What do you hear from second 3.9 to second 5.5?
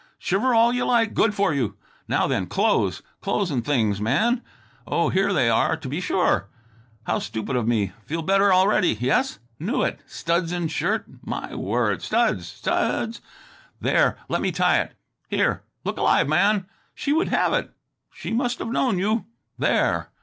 Man! Oh, here they